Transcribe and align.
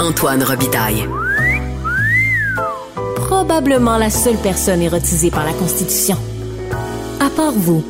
Antoine 0.00 0.42
Robitaille. 0.42 1.08
Probablement 3.16 3.96
la 3.96 4.10
seule 4.10 4.36
personne 4.36 4.82
érotisée 4.82 5.30
par 5.30 5.44
la 5.44 5.52
Constitution. 5.52 6.16
À 7.20 7.30
part 7.30 7.52
vous. 7.52 7.84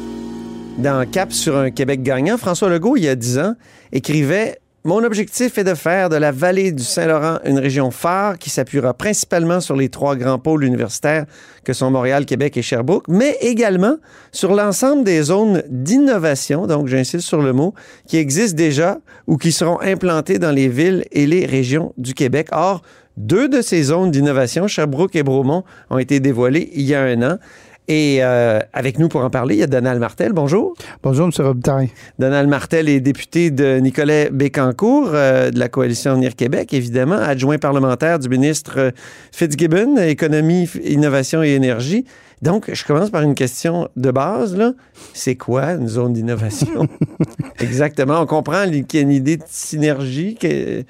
Dans 0.78 1.08
Cap 1.10 1.32
sur 1.32 1.56
un 1.56 1.70
Québec 1.70 2.02
gagnant, 2.02 2.36
François 2.36 2.68
Legault, 2.68 2.96
il 2.96 3.04
y 3.04 3.08
a 3.08 3.14
dix 3.14 3.38
ans, 3.38 3.54
écrivait 3.92 4.58
mon 4.86 5.02
objectif 5.02 5.56
est 5.56 5.64
de 5.64 5.72
faire 5.72 6.10
de 6.10 6.16
la 6.16 6.30
vallée 6.30 6.70
du 6.70 6.84
Saint-Laurent 6.84 7.38
une 7.46 7.58
région 7.58 7.90
phare 7.90 8.38
qui 8.38 8.50
s'appuiera 8.50 8.92
principalement 8.92 9.60
sur 9.60 9.76
les 9.76 9.88
trois 9.88 10.14
grands 10.14 10.38
pôles 10.38 10.62
universitaires 10.62 11.24
que 11.64 11.72
sont 11.72 11.90
Montréal, 11.90 12.26
Québec 12.26 12.58
et 12.58 12.62
Sherbrooke, 12.62 13.08
mais 13.08 13.38
également 13.40 13.96
sur 14.30 14.54
l'ensemble 14.54 15.02
des 15.02 15.22
zones 15.22 15.62
d'innovation, 15.70 16.66
donc 16.66 16.88
j'insiste 16.88 17.26
sur 17.26 17.40
le 17.40 17.54
mot, 17.54 17.72
qui 18.06 18.18
existent 18.18 18.58
déjà 18.58 18.98
ou 19.26 19.38
qui 19.38 19.52
seront 19.52 19.80
implantées 19.80 20.38
dans 20.38 20.52
les 20.52 20.68
villes 20.68 21.06
et 21.12 21.26
les 21.26 21.46
régions 21.46 21.94
du 21.96 22.12
Québec. 22.12 22.48
Or, 22.52 22.82
deux 23.16 23.48
de 23.48 23.62
ces 23.62 23.84
zones 23.84 24.10
d'innovation, 24.10 24.66
Sherbrooke 24.66 25.16
et 25.16 25.22
Bromont, 25.22 25.64
ont 25.88 25.98
été 25.98 26.20
dévoilées 26.20 26.68
il 26.74 26.82
y 26.82 26.94
a 26.94 27.02
un 27.02 27.22
an. 27.22 27.38
Et 27.86 28.18
euh, 28.20 28.60
avec 28.72 28.98
nous 28.98 29.08
pour 29.08 29.22
en 29.22 29.30
parler, 29.30 29.56
il 29.56 29.58
y 29.58 29.62
a 29.62 29.66
Donald 29.66 30.00
Martel. 30.00 30.32
Bonjour. 30.32 30.74
Bonjour, 31.02 31.26
M. 31.26 31.46
Robitaille. 31.46 31.90
Donald 32.18 32.48
Martel 32.48 32.88
est 32.88 33.00
député 33.00 33.50
de 33.50 33.78
Nicolas 33.78 34.30
Bécancourt 34.30 35.10
euh, 35.12 35.50
de 35.50 35.58
la 35.58 35.68
Coalition 35.68 36.12
Avenir 36.12 36.34
Québec, 36.34 36.72
évidemment, 36.72 37.16
adjoint 37.16 37.58
parlementaire 37.58 38.18
du 38.18 38.30
ministre 38.30 38.92
Fitzgibbon, 39.32 39.98
Économie, 39.98 40.68
Innovation 40.82 41.42
et 41.42 41.50
Énergie. 41.50 42.06
Donc, 42.40 42.70
je 42.72 42.84
commence 42.84 43.10
par 43.10 43.22
une 43.22 43.34
question 43.34 43.88
de 43.96 44.10
base. 44.10 44.56
Là. 44.56 44.72
C'est 45.12 45.36
quoi 45.36 45.72
une 45.72 45.88
zone 45.88 46.14
d'innovation? 46.14 46.88
Exactement. 47.60 48.20
On 48.20 48.26
comprend 48.26 48.64
qu'il 48.64 48.86
y 48.94 48.98
a 48.98 49.00
une 49.02 49.10
idée 49.10 49.36
de 49.36 49.44
synergie. 49.46 50.36
Que... 50.36 50.84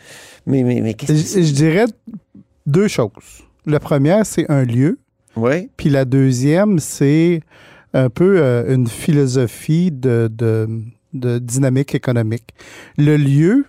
Mais, 0.47 0.63
mais, 0.63 0.81
mais 0.81 0.95
qu'est-ce 0.95 1.35
que 1.35 1.41
je, 1.41 1.47
je 1.47 1.53
dirais 1.53 1.87
deux 2.67 2.89
choses. 2.89 3.11
La 3.67 3.81
première, 3.81 4.25
c'est 4.27 4.51
un 4.51 4.65
lieu 4.65 4.99
oui. 5.37 5.71
Puis 5.77 5.91
la 5.91 6.05
deuxième, 6.05 6.79
c'est 6.79 7.41
un 7.93 8.11
peu 8.11 8.39
euh, 8.39 8.75
une 8.75 8.87
philosophie 8.87 9.91
de, 9.91 10.29
de, 10.33 10.69
de, 11.13 11.39
dynamique 11.39 11.95
économique. 11.95 12.55
Le 12.99 13.17
lieu, 13.17 13.65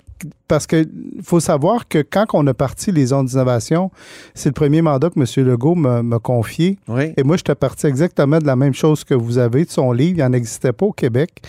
parce 0.48 0.66
qu'il 0.66 0.88
faut 1.24 1.40
savoir 1.40 1.88
que 1.88 2.00
quand 2.00 2.26
on 2.34 2.46
a 2.48 2.54
parti 2.54 2.92
les 2.92 3.08
zones 3.08 3.28
d'innovation, 3.28 3.92
c'est 4.34 4.50
le 4.50 4.54
premier 4.54 4.82
mandat 4.82 5.10
que 5.10 5.20
M. 5.20 5.48
Legault 5.48 5.76
m'a 5.76 6.20
confié. 6.20 6.78
Oui. 6.88 7.14
Et 7.18 7.24
moi, 7.24 7.38
j'étais 7.38 7.56
parti 7.56 7.88
exactement 7.88 8.40
de 8.40 8.46
la 8.46 8.56
même 8.56 8.74
chose 8.74 9.04
que 9.04 9.14
vous 9.14 9.38
avez 9.38 9.66
de 9.66 9.70
son 9.70 9.92
livre. 9.92 10.20
Il 10.20 10.24
n'en 10.24 10.34
existait 10.34 10.74
pas 10.74 10.88
au 10.88 10.94
Québec. 10.94 11.42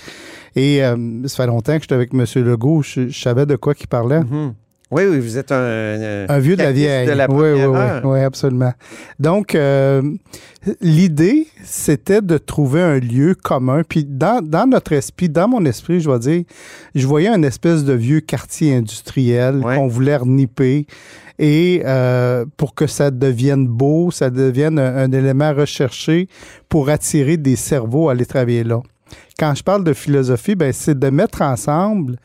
Et 0.54 0.82
euh, 0.82 1.26
ça 1.26 1.36
fait 1.36 1.46
longtemps 1.46 1.76
que 1.76 1.82
j'étais 1.82 1.94
avec 1.94 2.12
M. 2.12 2.24
Legault. 2.36 2.82
Je, 2.82 3.10
savais 3.10 3.46
de 3.46 3.56
quoi 3.56 3.74
il 3.78 3.86
parlait. 3.86 4.20
Mm-hmm. 4.20 4.52
Oui, 4.92 5.02
oui, 5.10 5.18
vous 5.18 5.36
êtes 5.36 5.50
un, 5.50 6.26
un, 6.28 6.38
vieux 6.38 6.54
de 6.54 6.62
la 6.62 6.70
vieille. 6.70 7.08
De 7.08 7.12
la 7.12 7.28
oui, 7.28 7.52
oui, 7.54 7.64
oui, 7.64 7.80
oui, 8.04 8.20
absolument. 8.20 8.72
Donc, 9.18 9.56
euh, 9.56 10.00
l'idée, 10.80 11.48
c'était 11.64 12.22
de 12.22 12.38
trouver 12.38 12.82
un 12.82 13.00
lieu 13.00 13.34
commun. 13.34 13.82
Puis 13.88 14.04
dans, 14.04 14.40
dans, 14.44 14.68
notre 14.68 14.92
esprit, 14.92 15.28
dans 15.28 15.48
mon 15.48 15.64
esprit, 15.64 15.98
je 16.00 16.08
vais 16.08 16.18
dire, 16.20 16.44
je 16.94 17.04
voyais 17.04 17.28
un 17.28 17.42
espèce 17.42 17.84
de 17.84 17.94
vieux 17.94 18.20
quartier 18.20 18.76
industriel 18.76 19.56
Ouais. 19.56 19.74
qu'on 19.74 19.88
voulait 19.88 20.16
reniper. 20.18 20.86
Et 21.40 21.82
euh, 21.84 22.44
pour 22.56 22.76
que 22.76 22.86
ça 22.86 23.10
devienne 23.10 23.66
beau, 23.66 24.12
ça 24.12 24.30
devienne 24.30 24.78
un, 24.78 24.96
un 24.96 25.12
élément 25.12 25.52
recherché 25.52 26.28
pour 26.68 26.90
attirer 26.90 27.36
des 27.36 27.56
cerveaux 27.56 28.08
à 28.08 28.12
aller 28.12 28.24
travailler 28.24 28.62
là. 28.62 28.80
Quand 29.38 29.54
je 29.54 29.64
parle 29.64 29.82
de 29.82 29.92
philosophie, 29.92 30.54
ben, 30.54 30.72
c'est 30.72 30.98
de 30.98 31.10
mettre 31.10 31.42
ensemble 31.42 32.16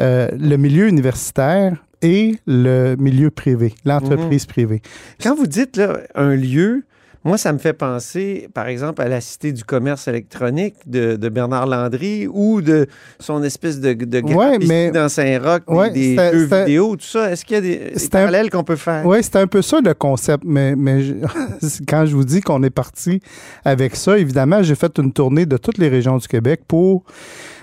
euh, 0.00 0.28
le 0.38 0.56
milieu 0.56 0.88
universitaire 0.88 1.82
et 2.06 2.36
le 2.46 2.94
milieu 2.98 3.30
privé, 3.30 3.74
l'entreprise 3.84 4.46
privée. 4.46 4.80
Quand 5.20 5.34
vous 5.34 5.48
dites 5.48 5.76
là, 5.76 5.98
un 6.14 6.36
lieu, 6.36 6.84
moi, 7.24 7.36
ça 7.38 7.52
me 7.52 7.58
fait 7.58 7.72
penser, 7.72 8.48
par 8.54 8.68
exemple, 8.68 9.02
à 9.02 9.08
la 9.08 9.20
Cité 9.20 9.50
du 9.50 9.64
commerce 9.64 10.06
électronique 10.06 10.76
de, 10.86 11.16
de 11.16 11.28
Bernard 11.28 11.66
Landry 11.66 12.28
ou 12.32 12.62
de 12.62 12.86
son 13.18 13.42
espèce 13.42 13.80
de, 13.80 13.94
de 13.94 14.20
Ouais, 14.32 14.58
mais- 14.60 14.92
dans 14.92 15.08
Saint-Roch, 15.08 15.62
des- 15.66 15.74
Ouais, 15.74 15.90
des, 15.90 16.14
jeux 16.14 16.44
vidéo, 16.44 16.94
tout 16.94 17.04
ça. 17.04 17.32
Est-ce 17.32 17.44
qu'il 17.44 17.56
y 17.56 17.58
a 17.58 17.60
des, 17.62 17.92
parallèles 18.08 18.48
qu'on 18.48 18.62
peut 18.62 18.76
faire? 18.76 19.04
Oui, 19.04 19.18
c'est 19.22 19.34
un 19.36 19.48
peu 19.48 19.60
ça 19.60 19.80
le 19.84 19.92
concept, 19.94 20.44
mais, 20.46 20.76
mais 20.76 21.02
je- 21.02 21.14
quand 21.88 22.06
je 22.06 22.14
vous 22.14 22.24
dis 22.24 22.40
qu'on 22.40 22.62
est 22.62 22.70
parti 22.70 23.20
avec 23.64 23.96
ça, 23.96 24.16
évidemment, 24.16 24.62
j'ai 24.62 24.76
fait 24.76 24.96
une 25.00 25.12
tournée 25.12 25.46
de 25.46 25.56
toutes 25.56 25.78
les 25.78 25.88
régions 25.88 26.18
du 26.18 26.28
Québec 26.28 26.60
pour 26.68 27.02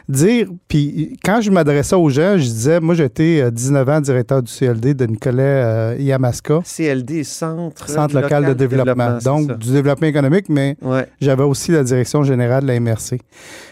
dire, 0.10 0.48
puis 0.68 1.18
quand 1.24 1.40
je 1.42 1.50
m'adressais 1.52 1.96
aux 1.96 2.10
gens, 2.10 2.38
je 2.38 2.44
disais, 2.44 2.80
moi 2.80 2.94
j'étais 2.96 3.42
euh, 3.42 3.52
19 3.52 3.90
ans 3.90 4.02
directeur 4.02 4.44
du 4.44 4.52
CLD 4.52 4.94
de 4.94 5.06
Nicolas 5.06 5.44
euh, 5.44 5.96
Yamaska, 6.00 6.60
CLD, 6.64 7.24
Centre, 7.24 7.90
Centre 7.90 8.20
local, 8.20 8.46
de 8.46 8.54
développement, 8.54 9.18
donc 9.24 9.48
ça. 9.48 9.54
du 9.56 9.72
développement 9.72 10.08
économique, 10.08 10.50
mais 10.50 10.76
Ouais. 10.82 11.08
j'avais 11.22 11.44
aussi 11.44 11.72
la 11.72 11.84
direction 11.84 12.24
générale 12.24 12.64
de 12.64 12.68
la 12.68 12.80
MRC. 12.80 13.20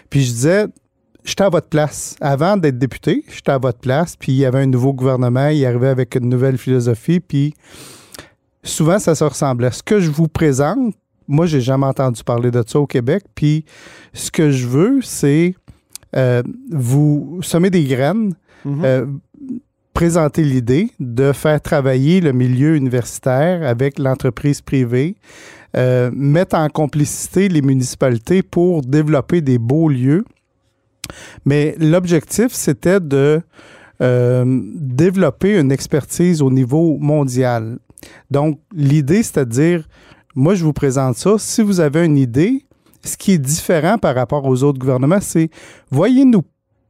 Puis 0.09 0.21
je 0.23 0.31
disais, 0.31 0.65
j'étais 1.23 1.43
à 1.43 1.49
votre 1.49 1.67
place. 1.67 2.15
Avant 2.21 2.55
d'être 2.57 2.77
député, 2.77 3.23
j'étais 3.33 3.51
à 3.51 3.57
votre 3.57 3.79
place, 3.79 4.15
puis 4.15 4.31
il 4.31 4.37
y 4.37 4.45
avait 4.45 4.59
un 4.59 4.67
nouveau 4.67 4.93
gouvernement, 4.93 5.49
il 5.49 5.65
arrivait 5.65 5.89
avec 5.89 6.15
une 6.15 6.29
nouvelle 6.29 6.57
philosophie, 6.57 7.19
puis 7.19 7.53
souvent 8.63 8.99
ça 8.99 9.15
se 9.15 9.23
ressemblait. 9.23 9.71
Ce 9.71 9.83
que 9.83 9.99
je 9.99 10.09
vous 10.09 10.27
présente, 10.27 10.93
moi, 11.27 11.45
j'ai 11.45 11.61
jamais 11.61 11.85
entendu 11.85 12.23
parler 12.23 12.51
de 12.51 12.61
ça 12.65 12.79
au 12.79 12.87
Québec, 12.87 13.23
puis 13.35 13.63
ce 14.13 14.31
que 14.31 14.51
je 14.51 14.67
veux, 14.67 14.99
c'est 15.01 15.55
euh, 16.15 16.43
vous 16.69 17.39
semer 17.41 17.69
des 17.69 17.83
graines, 17.83 18.33
euh, 18.65 19.05
présenter 19.93 20.43
l'idée 20.43 20.91
de 20.99 21.31
faire 21.31 21.61
travailler 21.61 22.21
le 22.21 22.33
milieu 22.33 22.75
universitaire 22.75 23.67
avec 23.67 23.97
l'entreprise 23.97 24.61
privée, 24.61 25.15
euh, 25.77 26.11
mettre 26.13 26.55
en 26.57 26.67
complicité 26.67 27.47
les 27.47 27.61
municipalités 27.61 28.43
pour 28.43 28.81
développer 28.81 29.41
des 29.41 29.57
beaux 29.57 29.89
lieux. 29.89 30.25
Mais 31.45 31.75
l'objectif, 31.79 32.51
c'était 32.51 32.99
de 32.99 33.41
développer 33.99 35.59
une 35.59 35.71
expertise 35.71 36.41
au 36.41 36.49
niveau 36.49 36.97
mondial. 36.97 37.77
Donc, 38.31 38.59
l'idée, 38.75 39.21
c'est 39.21 39.37
à 39.37 39.45
dire, 39.45 39.87
moi, 40.33 40.55
je 40.55 40.63
vous 40.63 40.73
présente 40.73 41.17
ça. 41.17 41.35
Si 41.37 41.61
vous 41.61 41.79
avez 41.79 42.03
une 42.03 42.17
idée, 42.17 42.65
ce 43.03 43.17
qui 43.17 43.33
est 43.33 43.37
différent 43.37 43.97
par 43.97 44.15
rapport 44.15 44.45
aux 44.45 44.63
autres 44.63 44.79
gouvernements, 44.79 45.21
c'est 45.21 45.49
voyez-nous 45.91 46.43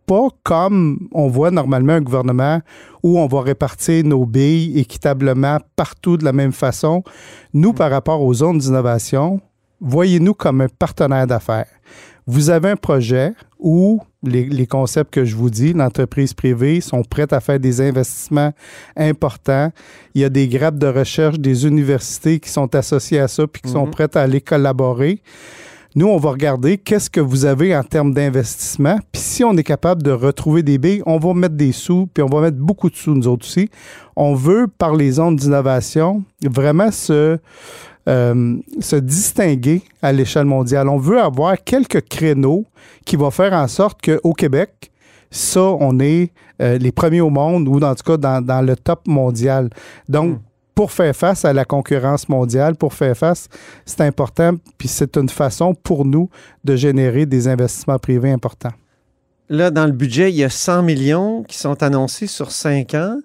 pas 0.05 0.27
comme 0.44 1.07
on 1.13 1.27
voit 1.27 1.51
normalement 1.51 1.94
un 1.94 2.01
gouvernement 2.01 2.59
où 3.03 3.17
on 3.19 3.27
va 3.27 3.41
répartir 3.41 4.03
nos 4.03 4.25
billes 4.25 4.77
équitablement 4.79 5.57
partout 5.75 6.17
de 6.17 6.25
la 6.25 6.33
même 6.33 6.51
façon. 6.51 7.03
Nous, 7.53 7.72
par 7.73 7.89
rapport 7.91 8.22
aux 8.22 8.33
zones 8.33 8.57
d'innovation, 8.57 9.39
voyez-nous 9.79 10.33
comme 10.33 10.61
un 10.61 10.67
partenaire 10.67 11.27
d'affaires. 11.27 11.67
Vous 12.28 12.49
avez 12.49 12.69
un 12.69 12.75
projet 12.75 13.33
où 13.59 13.99
les, 14.23 14.45
les 14.45 14.67
concepts 14.67 15.11
que 15.13 15.25
je 15.25 15.35
vous 15.35 15.49
dis, 15.49 15.73
l'entreprise 15.73 16.33
privée, 16.33 16.79
sont 16.81 17.03
prêtes 17.03 17.33
à 17.33 17.39
faire 17.39 17.59
des 17.59 17.81
investissements 17.81 18.51
importants. 18.95 19.72
Il 20.13 20.22
y 20.22 20.25
a 20.25 20.29
des 20.29 20.47
grappes 20.47 20.78
de 20.78 20.88
recherche 20.88 21.39
des 21.39 21.66
universités 21.66 22.39
qui 22.39 22.49
sont 22.49 22.73
associées 22.75 23.19
à 23.19 23.28
ça 23.28 23.47
puis 23.47 23.61
qui 23.63 23.69
sont 23.69 23.85
Mhm. 23.85 23.91
prêtes 23.91 24.16
à 24.16 24.22
aller 24.22 24.41
collaborer. 24.41 25.22
Nous, 25.94 26.07
on 26.07 26.18
va 26.18 26.31
regarder 26.31 26.78
qu'est-ce 26.78 27.09
que 27.09 27.19
vous 27.19 27.44
avez 27.44 27.75
en 27.75 27.84
termes 27.84 28.13
d'investissement. 28.13 28.97
Puis 29.12 29.22
si 29.22 29.44
on 29.44 29.57
est 29.57 29.63
capable 29.63 30.02
de 30.03 30.12
retrouver 30.12 30.63
des 30.63 30.78
billes, 30.78 31.03
on 31.06 31.18
va 31.18 31.34
mettre 31.34 31.56
des 31.56 31.74
sous, 31.74 32.07
puis 32.13 32.24
on 32.24 32.28
va 32.28 32.40
mettre 32.40 32.57
beaucoup 32.57 32.90
de 32.90 32.96
sous, 32.96 33.13
nous 33.13 33.28
autres 33.28 33.46
aussi. 33.46 33.69
On 34.16 34.34
veut, 34.34 34.68
par 34.68 34.96
les 34.96 35.12
zones 35.12 35.35
d'innovation, 35.35 36.24
vraiment 36.44 36.91
se, 36.91 37.38
euh, 38.07 38.57
se 38.79 38.96
distinguer 38.96 39.81
à 40.02 40.13
l'échelle 40.13 40.46
mondiale. 40.46 40.88
On 40.88 40.97
veut 40.97 41.19
avoir 41.19 41.62
quelques 41.62 42.08
créneaux 42.08 42.66
qui 43.03 43.18
vont 43.18 43.31
faire 43.31 43.52
en 43.52 43.68
sorte 43.68 44.00
qu'au 44.02 44.34
Québec, 44.34 44.91
ça, 45.29 45.62
on 45.62 46.00
est 46.00 46.31
euh, 46.62 46.78
les 46.78 46.94
premiers 46.94 47.22
au 47.22 47.29
monde 47.29 47.68
ou, 47.68 47.81
en 47.81 47.96
tout 47.96 48.03
cas, 48.03 48.18
dans, 48.18 48.41
dans 48.41 48.62
le 48.62 48.78
top 48.78 49.08
mondial. 49.08 49.69
Donc, 50.08 50.35
Mm. 50.35 50.40
Pour 50.76 50.91
faire 50.91 51.16
face 51.16 51.46
à 51.46 51.53
la 51.53 51.66
concurrence 51.66 52.29
mondiale, 52.29 52.76
pour 52.76 52.94
faire 52.94 53.16
face, 53.16 53.47
c'est 53.85 54.02
important, 54.02 54.53
puis 54.78 54.88
c'est 54.88 55.18
une 55.18 55.29
façon 55.29 55.73
pour 55.73 56.06
nous 56.06 56.29
de 56.64 56.76
générer 56.76 57.26
des 57.26 57.47
investissements 57.47 58.00
privés 58.00 58.32
importants. 58.32 58.73
Là, 59.50 59.70
dans 59.70 59.85
le 59.85 59.91
budget, 59.91 60.32
il 60.32 60.38
y 60.38 60.44
a 60.44 60.50
100 60.50 60.84
millions 60.84 61.44
qui 61.44 61.58
sont 61.58 61.84
annoncés 61.84 62.28
sur 62.28 62.52
5 62.52 62.94
ans. 62.94 63.18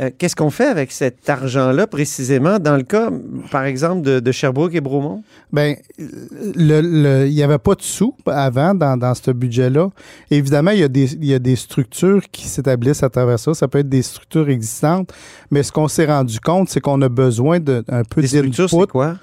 Euh, 0.00 0.10
Qu'est-ce 0.18 0.34
qu'on 0.34 0.50
fait 0.50 0.66
avec 0.66 0.90
cet 0.90 1.28
argent-là 1.30 1.86
précisément 1.86 2.58
dans 2.58 2.76
le 2.76 2.82
cas, 2.82 3.10
par 3.50 3.64
exemple, 3.64 4.02
de, 4.02 4.18
de 4.18 4.32
Sherbrooke 4.32 4.74
et 4.74 4.80
Bromont? 4.80 5.22
Bien, 5.52 5.76
il 5.98 7.30
n'y 7.30 7.42
avait 7.42 7.58
pas 7.58 7.74
de 7.76 7.82
sous 7.82 8.14
avant 8.26 8.74
dans, 8.74 8.96
dans 8.96 9.14
ce 9.14 9.30
budget-là. 9.30 9.90
Évidemment, 10.30 10.72
il 10.72 10.80
y, 10.80 10.82
a 10.82 10.88
des, 10.88 11.14
il 11.14 11.26
y 11.26 11.34
a 11.34 11.38
des 11.38 11.54
structures 11.56 12.22
qui 12.32 12.48
s'établissent 12.48 13.04
à 13.04 13.08
travers 13.08 13.38
ça. 13.38 13.54
Ça 13.54 13.68
peut 13.68 13.78
être 13.78 13.88
des 13.88 14.02
structures 14.02 14.48
existantes, 14.48 15.12
mais 15.50 15.62
ce 15.62 15.70
qu'on 15.70 15.86
s'est 15.88 16.06
rendu 16.06 16.40
compte, 16.40 16.68
c'est 16.70 16.80
qu'on 16.80 17.00
a 17.02 17.08
besoin 17.08 17.60
d'un 17.60 17.82
peu 18.10 18.20
Les 18.20 18.26
structures, 18.26 18.68
c'est 18.68 18.86
quoi? 18.90 19.16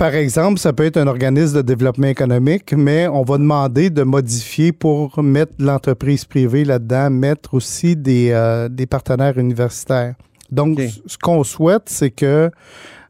Par 0.00 0.14
exemple, 0.14 0.58
ça 0.58 0.72
peut 0.72 0.86
être 0.86 0.96
un 0.96 1.06
organisme 1.06 1.56
de 1.56 1.60
développement 1.60 2.06
économique, 2.06 2.72
mais 2.72 3.06
on 3.06 3.22
va 3.22 3.36
demander 3.36 3.90
de 3.90 4.02
modifier 4.02 4.72
pour 4.72 5.22
mettre 5.22 5.52
l'entreprise 5.58 6.24
privée 6.24 6.64
là-dedans, 6.64 7.10
mettre 7.10 7.52
aussi 7.52 7.96
des, 7.96 8.30
euh, 8.30 8.70
des 8.70 8.86
partenaires 8.86 9.36
universitaires. 9.36 10.14
Donc, 10.50 10.78
ce 11.04 11.18
qu'on 11.18 11.44
souhaite, 11.44 11.82
c'est 11.90 12.10
que 12.10 12.50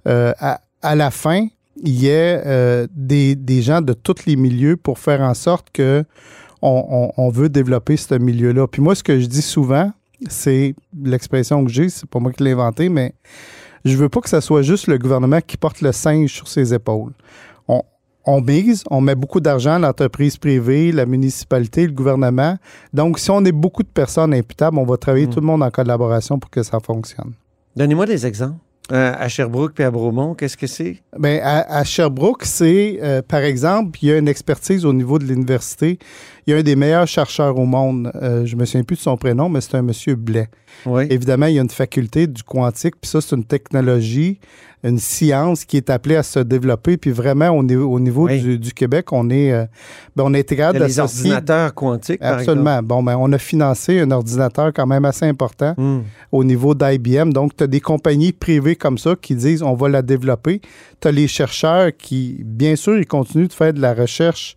euh, 0.09 0.33
à, 0.41 0.63
à 0.83 0.97
la 0.97 1.13
fin, 1.13 1.47
il 1.81 1.93
y 1.95 2.09
ait 2.09 2.43
euh, 2.45 2.89
des, 2.93 3.37
des 3.37 3.63
gens 3.63 3.81
de 3.83 3.93
tous 3.93 4.27
les 4.27 4.35
milieux 4.35 4.77
pour 4.77 4.99
faire 4.99 5.21
en 5.21 5.35
sorte 5.35 5.69
que 5.73 6.03
on, 6.61 7.13
on- 7.17 7.23
on 7.25 7.29
veut 7.31 7.49
développer 7.49 7.97
ce 7.97 8.17
milieu-là. 8.17 8.67
Puis 8.67 8.83
moi, 8.83 8.97
ce 8.97 9.05
que 9.05 9.21
je 9.21 9.27
dis 9.27 9.43
souvent, 9.43 9.93
c'est 10.29 10.75
l'expression 11.05 11.65
que 11.65 11.71
j'ai, 11.71 11.89
c'est 11.89 12.11
pas 12.11 12.19
moi 12.19 12.33
qui 12.33 12.43
l'ai 12.43 12.51
inventé, 12.51 12.89
mais 12.89 13.15
je 13.85 13.97
veux 13.97 14.09
pas 14.09 14.21
que 14.21 14.29
ce 14.29 14.41
soit 14.41 14.63
juste 14.63 14.87
le 14.87 14.99
gouvernement 14.99 15.41
qui 15.41 15.57
porte 15.57 15.81
le 15.81 15.93
singe 15.93 16.33
sur 16.33 16.49
ses 16.49 16.75
épaules. 16.75 17.13
On, 17.69 17.83
on 18.27 18.41
mise, 18.41 18.85
on 18.91 19.01
met 19.01 19.15
beaucoup 19.15 19.41
d'argent, 19.41 19.79
l'entreprise 19.79 20.37
privée, 20.37 20.93
la 20.93 21.07
municipalité, 21.07 21.87
le 21.87 21.93
gouvernement. 21.93 22.57
Donc, 22.93 23.19
si 23.19 23.31
on 23.31 23.45
est 23.45 23.53
beaucoup 23.53 23.83
de 23.83 23.89
personnes 23.89 24.35
imputables, 24.35 24.79
on 24.79 24.85
va 24.85 24.97
travailler 24.97 25.27
Mm. 25.27 25.31
tout 25.31 25.41
le 25.41 25.47
monde 25.47 25.63
en 25.63 25.71
collaboration 25.71 26.39
pour 26.39 26.51
que 26.51 26.63
ça 26.63 26.79
fonctionne. 26.81 27.33
Donnez-moi 27.77 28.07
des 28.07 28.27
exemples. 28.27 28.57
Euh, 28.93 29.15
à 29.17 29.29
Sherbrooke 29.29 29.73
puis 29.75 29.85
à 29.85 29.91
Bromont, 29.93 30.35
qu'est-ce 30.35 30.57
que 30.57 30.67
c'est? 30.67 31.01
À, 31.23 31.79
à 31.79 31.85
Sherbrooke, 31.85 32.45
c'est, 32.45 32.99
euh, 33.01 33.23
par 33.23 33.39
exemple, 33.43 33.97
il 34.03 34.09
y 34.09 34.13
a 34.13 34.19
une 34.19 34.27
expertise 34.27 34.85
au 34.85 34.93
niveau 34.93 35.21
de 35.21 35.25
l'université. 35.25 36.01
Il 36.51 36.55
y 36.55 36.57
a 36.57 36.59
un 36.59 36.63
des 36.65 36.75
meilleurs 36.75 37.07
chercheurs 37.07 37.57
au 37.57 37.65
monde. 37.65 38.11
Euh, 38.21 38.45
je 38.45 38.57
me 38.57 38.65
souviens 38.65 38.83
plus 38.83 38.97
de 38.97 39.01
son 39.03 39.17
prénom, 39.17 39.49
mais 39.49 39.61
c'est 39.61 39.77
un 39.77 39.83
monsieur 39.83 40.17
Blais. 40.17 40.49
Oui. 40.85 41.07
Évidemment, 41.09 41.47
il 41.47 41.55
y 41.55 41.59
a 41.61 41.63
une 41.63 41.71
faculté 41.71 42.27
du 42.27 42.43
quantique, 42.43 42.95
puis 43.01 43.09
ça, 43.09 43.21
c'est 43.21 43.37
une 43.37 43.45
technologie, 43.45 44.41
une 44.83 44.99
science 44.99 45.65
qui 45.65 45.77
est 45.77 45.91
appelée 45.91 46.17
à 46.17 46.25
se 46.25 46.41
développer. 46.41 46.97
Puis 46.97 47.13
vraiment, 47.13 47.51
au 47.51 47.63
niveau, 47.63 47.89
au 47.89 48.01
niveau 48.01 48.27
Oui. 48.27 48.41
du, 48.41 48.59
du 48.59 48.73
Québec, 48.73 49.13
on 49.13 49.31
est, 49.31 49.53
euh, 49.53 49.65
ben, 50.17 50.25
on 50.27 50.35
a 50.35 50.43
capable 50.43 50.85
les 50.85 50.99
ordinateurs 50.99 51.73
quantiques, 51.73 52.19
par 52.19 52.39
Absolument. 52.39 52.83
Bon, 52.83 53.01
ben, 53.05 53.17
on 53.17 53.33
a 53.33 53.39
financé 53.39 54.01
un 54.01 54.11
ordinateur 54.11 54.73
quand 54.75 54.89
même 54.89 55.05
assez 55.05 55.27
important. 55.27 55.75
Hmm. 55.77 56.01
au 56.33 56.43
niveau 56.43 56.75
d'IBM. 56.75 57.33
Donc, 57.33 57.57
tu 57.57 57.63
as 57.63 57.69
des 57.69 57.81
compagnies 57.81 58.33
privées 58.33 58.75
comme 58.75 58.99
ça 58.99 59.15
qui 59.15 59.37
disent 59.37 59.63
on 59.63 59.75
va 59.75 59.89
la 59.89 60.03
développer. 60.03 60.61
Tu 61.01 61.07
as 61.07 61.13
les 61.13 61.29
chercheurs 61.29 61.93
qui, 61.97 62.41
bien 62.45 62.75
sûr, 62.75 62.99
ils 62.99 63.07
continuent 63.07 63.47
de 63.47 63.53
faire 63.53 63.73
de 63.73 63.81
la 63.81 63.95
recherche, 63.95 64.57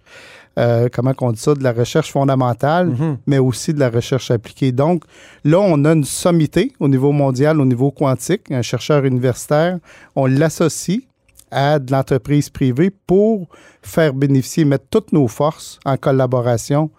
euh, 0.59 0.87
comment 0.91 1.13
on 1.21 1.31
dit 1.31 1.39
ça, 1.39 1.53
de 1.55 1.63
la 1.63 1.71
recherche 1.73 2.11
fondamentale, 2.11 2.87
Mhm. 2.89 3.17
mais 3.27 3.39
aussi 3.39 3.73
de 3.73 3.79
la 3.79 3.89
recherche 3.89 4.29
appliquée. 4.31 4.71
Donc, 4.71 5.03
là, 5.43 5.59
on 5.59 5.83
a 5.85 5.93
une 5.93 6.03
sommité 6.03 6.73
au 6.79 6.87
niveau 6.87 7.11
mondial, 7.11 7.59
au 7.59 7.65
niveau 7.65 7.91
quantique, 7.91 8.51
un 8.51 8.61
chercheur 8.61 9.03
universitaire. 9.05 9.79
On 10.15 10.25
l'associe 10.27 11.01
à 11.51 11.77
de 11.79 11.91
l'entreprise 11.91 12.49
privée 12.49 12.91
pour 13.05 13.47
faire 13.81 14.13
bénéficier, 14.13 14.65
mettre 14.65 14.85
toutes 14.89 15.11
nos 15.13 15.27
forces 15.27 15.79
en 15.85 15.97
collaboration 15.97 16.89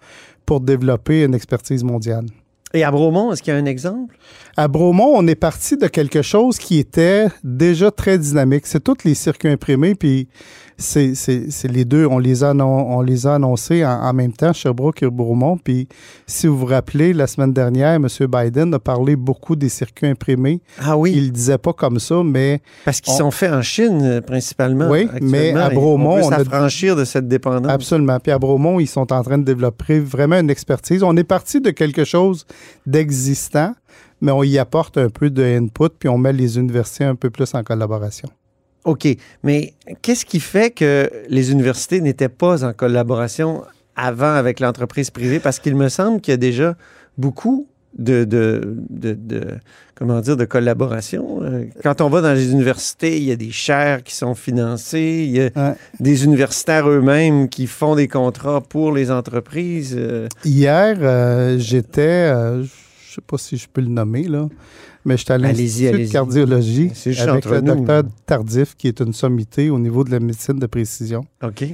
pour 0.45 0.61
développer 0.61 1.23
une 1.23 1.33
expertise 1.33 1.83
mondiale. 1.83 2.25
Et 2.73 2.83
à 2.83 2.91
Bromont, 2.91 3.31
est-ce 3.31 3.41
qu'il 3.41 3.53
y 3.53 3.55
a 3.55 3.59
un 3.59 3.65
exemple? 3.65 4.17
À 4.57 4.69
Bromont, 4.69 5.11
on 5.15 5.27
est 5.27 5.35
parti 5.35 5.75
de 5.75 5.87
quelque 5.87 6.21
chose 6.21 6.57
qui 6.57 6.79
était 6.79 7.27
déjà 7.43 7.91
très 7.91 8.17
dynamique. 8.17 8.65
C'est 8.67 8.81
tous 8.81 9.03
les 9.03 9.13
circuits 9.13 9.49
imprimés, 9.49 9.95
puis 9.95 10.29
c'est 10.77 11.13
les 11.69 11.83
deux, 11.83 12.05
on 12.05 12.19
les 12.19 12.41
a, 12.41 12.53
on 12.55 13.01
les 13.01 13.27
a 13.27 13.35
annoncés 13.35 13.85
en, 13.85 13.89
en 13.91 14.13
même 14.13 14.31
temps, 14.31 14.53
Sherbrooke 14.53 15.03
et 15.03 15.09
Bromont. 15.09 15.57
Puis 15.57 15.89
si 16.25 16.47
vous 16.47 16.57
vous 16.57 16.65
rappelez, 16.67 17.11
la 17.11 17.27
semaine 17.27 17.51
dernière, 17.51 17.95
M. 17.95 18.07
Biden 18.29 18.73
a 18.73 18.79
parlé 18.79 19.17
beaucoup 19.17 19.57
des 19.57 19.67
circuits 19.67 20.07
imprimés. 20.07 20.61
Ah 20.81 20.95
oui, 20.97 21.11
Il 21.13 21.25
le 21.25 21.31
disait 21.31 21.57
pas 21.57 21.73
comme 21.73 21.99
ça, 21.99 22.21
mais 22.23 22.61
parce 22.85 23.01
qu'ils 23.01 23.13
on- 23.13 23.17
sont 23.17 23.31
faits 23.31 23.51
en 23.51 23.61
Chine, 23.61 23.99
euh, 24.03 24.21
principalement. 24.21 24.89
Oui, 24.89 25.09
mais 25.21 25.51
à 25.53 25.69
Bromont, 25.69 26.21
on 26.23 26.29
peut 26.29 26.35
s'affranchir 26.35 26.95
de 26.95 27.03
cette 27.03 27.27
dépendance. 27.27 27.69
Absolument. 27.73 28.19
Puis 28.21 28.31
à 28.31 28.39
Bromont, 28.39 28.79
ils 28.79 28.87
sont 28.87 29.11
en 29.11 29.21
train 29.21 29.37
de 29.37 29.43
développer 29.43 29.99
vraiment 29.99 30.39
une 30.39 30.49
expertise. 30.49 31.03
On 31.03 31.17
est 31.17 31.25
parti 31.25 31.59
de 31.59 31.71
quelque 31.71 32.05
chose 32.05 32.45
d'existant, 32.85 33.73
mais 34.25 34.31
on 34.31 34.43
y 34.43 34.57
apporte 34.57 34.97
un 34.97 35.09
peu 35.09 35.29
de 35.29 35.43
input, 35.43 35.89
puis 35.99 36.09
on 36.09 36.17
met 36.17 36.33
les 36.33 36.57
universités 36.57 37.03
un 37.05 37.15
peu 37.15 37.29
plus 37.29 37.53
en 37.53 37.63
collaboration. 37.63 38.29
OK, 38.83 39.07
mais 39.43 39.73
qu'est-ce 40.01 40.25
qui 40.25 40.39
fait 40.39 40.69
que 40.71 41.09
les 41.29 41.51
universités 41.51 42.01
n'étaient 42.01 42.29
pas 42.43 42.63
en 42.63 42.73
collaboration 42.73 43.63
avant 43.95 44.33
avec 44.35 44.59
l'entreprise 44.59 45.09
privée? 45.09 45.39
Parce 45.39 45.59
qu'il 45.59 45.75
me 45.75 45.89
semble 45.89 46.21
qu'il 46.21 46.31
y 46.33 46.35
a 46.35 46.37
déjà 46.37 46.75
beaucoup 47.17 47.67
de, 47.97 48.25
de, 48.25 48.75
de- 48.89 49.13
de- 49.13 49.53
comment 49.95 50.19
dire, 50.19 50.35
de 50.37 50.43
collaboration. 50.45 51.39
Euh, 51.41 51.63
Quand 51.81 52.01
on 52.01 52.09
va 52.09 52.19
dans 52.21 52.33
les 52.33 52.51
universités, 52.51 53.17
il 53.17 53.23
y 53.23 53.31
a 53.31 53.37
des 53.37 53.51
chaires 53.51 54.03
qui 54.03 54.13
sont 54.13 54.35
financées, 54.35 55.23
il 55.27 55.31
y 55.37 55.41
a 55.41 55.49
Ouais. 55.55 55.75
des 55.99 56.25
universitaires 56.25 56.87
eux-mêmes 56.89 57.47
qui 57.49 57.65
font 57.67 57.95
des 57.95 58.07
contrats 58.09 58.61
pour 58.61 58.91
les 58.91 59.09
entreprises. 59.11 59.95
euh, 59.97 60.27
Hier, 60.43 60.97
euh, 60.99 61.57
j'étais, 61.57 62.01
euh, 62.35 62.63
sais 63.15 63.21
pas 63.25 63.37
si 63.37 63.57
je 63.57 63.67
peux 63.71 63.81
le 63.81 63.87
nommer, 63.87 64.23
là, 64.23 64.47
mais 65.03 65.17
j'étais 65.17 65.33
à 65.33 65.37
l'Institut 65.37 66.05
de 66.05 66.11
cardiologie 66.11 66.91
juste 66.93 67.21
avec 67.21 67.45
le 67.45 67.61
nous. 67.61 67.75
docteur 67.75 68.03
Tardif, 68.25 68.75
qui 68.75 68.87
est 68.87 68.99
une 68.99 69.13
sommité 69.13 69.69
au 69.69 69.79
niveau 69.79 70.03
de 70.03 70.11
la 70.11 70.19
médecine 70.19 70.59
de 70.59 70.65
précision. 70.65 71.25
OK. 71.43 71.65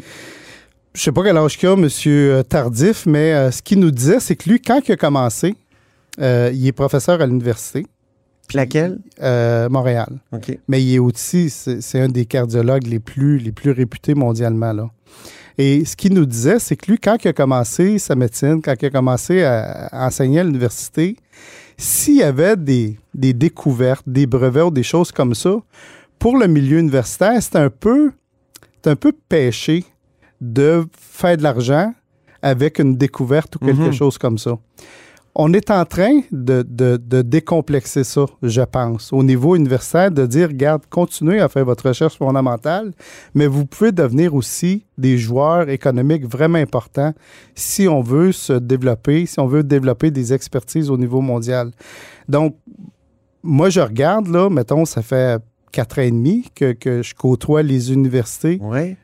Je 0.94 1.02
sais 1.02 1.12
pas 1.12 1.24
quel 1.24 1.38
âge 1.38 1.58
qu'il 1.58 1.70
a, 1.70 1.74
M. 1.74 2.44
Tardif, 2.44 3.06
mais 3.06 3.34
euh, 3.34 3.52
ce 3.52 3.62
qu'il 3.62 3.80
nous 3.80 3.92
disait, 3.92 4.20
c'est 4.20 4.36
que 4.36 4.50
lui, 4.50 4.60
quand 4.62 4.82
il 4.88 4.92
a 4.92 4.98
commencé, 4.98 5.56
euh, 6.20 6.52
il 6.54 6.68
est 6.68 6.74
professeur 6.74 7.22
à 7.22 7.26
l'université, 7.26 7.86
Laquelle? 8.54 9.00
euh, 9.24 9.70
Montréal. 9.70 10.20
OK. 10.34 10.58
mais 10.68 10.84
il 10.84 10.96
est 10.96 11.00
aussi, 11.00 11.50
c'est 11.50 11.80
c'est 11.82 12.02
un 12.02 12.10
des 12.10 12.26
cardiologues 12.26 12.86
les 12.88 13.00
plus, 13.00 13.38
les 13.38 13.54
plus 13.54 13.72
réputés 13.72 14.14
mondialement. 14.16 14.74
Là. 14.74 14.90
Et 15.58 15.86
ce 15.86 15.96
qu'il 15.96 16.14
nous 16.14 16.26
disait, 16.26 16.60
c'est 16.60 16.76
que 16.76 16.90
lui, 16.92 16.98
quand 16.98 17.18
il 17.24 17.28
a 17.30 17.34
commencé 17.34 18.00
sa 18.00 18.16
médecine, 18.16 18.62
quand 18.62 18.74
il 18.82 18.86
a 18.86 18.90
commencé 18.90 19.44
à, 19.44 19.90
enseigner 19.92 20.40
à 20.40 20.44
l'université, 20.44 21.18
s'il 21.78 22.18
y 22.18 22.24
avait 22.24 22.56
des, 22.56 22.98
des 23.14 23.34
découvertes, 23.34 24.04
des 24.08 24.26
brevets 24.28 24.64
ou 24.66 24.72
des 24.72 24.84
choses 24.84 25.12
comme 25.12 25.34
ça, 25.36 25.56
pour 26.20 26.38
le 26.38 26.48
milieu 26.48 26.78
universitaire, 26.80 27.42
c'est 27.42 27.56
un 27.56 27.70
peu, 27.70 28.12
un 28.86 28.96
peu 28.96 29.12
péché 29.28 29.84
de 30.40 30.86
faire 30.98 31.38
de 31.38 31.44
l'argent 31.44 31.94
avec 32.42 32.80
une 32.80 32.96
découverte 32.98 33.56
ou 33.56 33.60
quelque 33.60 33.88
Mhm. 33.88 33.94
chose 33.94 34.18
comme 34.18 34.38
ça. 34.38 34.58
On 35.34 35.54
est 35.54 35.72
en 35.72 35.86
train 35.86 36.22
de, 36.32 36.62
décomplexer 37.22 38.04
ça, 38.04 38.26
je 38.44 38.62
pense, 38.62 39.14
au 39.14 39.24
niveau 39.24 39.56
universitaire, 39.56 40.12
de 40.12 40.26
dire, 40.26 40.50
regarde, 40.50 40.84
continuez 40.90 41.40
à 41.40 41.48
faire 41.48 41.64
votre 41.64 41.88
recherche 41.88 42.18
fondamentale, 42.18 42.92
mais 43.34 43.48
vous 43.48 43.66
pouvez 43.66 43.94
devenir 43.94 44.36
aussi 44.36 44.86
des 44.98 45.18
joueurs 45.18 45.70
économiques 45.70 46.26
vraiment 46.26 46.58
importants 46.58 47.14
si 47.56 47.88
on 47.88 48.02
veut 48.02 48.34
se 48.34 48.54
développer, 48.54 49.26
si 49.26 49.40
on 49.40 49.48
veut 49.48 49.64
développer 49.64 50.12
des 50.12 50.34
expertises 50.34 50.90
au 50.90 50.98
niveau 50.98 51.22
mondial. 51.22 51.72
Donc, 52.28 52.58
moi, 53.42 53.70
je 53.70 53.80
regarde, 53.80 54.28
là, 54.28 54.50
mettons, 54.50 54.86
ça 54.86 55.02
fait 55.02 55.42
quatre 55.72 56.00
ans 56.00 56.04
et 56.04 56.12
demi 56.12 56.46
que, 56.56 56.74
que 56.74 57.02
je 57.02 57.14
côtoie 57.16 57.64
les 57.64 57.92
universités 57.94 58.60